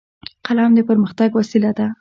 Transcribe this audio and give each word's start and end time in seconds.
قلم 0.47 0.71
د 0.75 0.79
پرمختګ 0.89 1.29
وسیله 1.39 1.71
ده 1.77 1.87